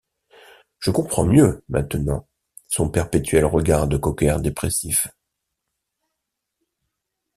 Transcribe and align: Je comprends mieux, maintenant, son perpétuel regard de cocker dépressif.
Je 0.79 0.89
comprends 0.89 1.25
mieux, 1.27 1.63
maintenant, 1.69 2.27
son 2.67 2.89
perpétuel 2.89 3.45
regard 3.45 3.87
de 3.87 3.97
cocker 3.97 4.41
dépressif. 4.41 5.07